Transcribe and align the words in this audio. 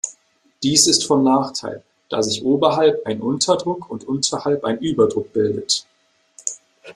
Dies 0.63 0.87
ist 0.87 1.05
von 1.05 1.23
Nachteil, 1.23 1.83
da 2.09 2.23
sich 2.23 2.43
oberhalb 2.43 3.05
ein 3.05 3.21
Unterdruck 3.21 3.87
und 3.91 4.03
unterhalb 4.03 4.63
ein 4.63 4.79
Überdruck 4.79 5.31
bildet. 5.31 5.85